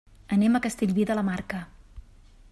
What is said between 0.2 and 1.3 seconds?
Anem a Castellví de la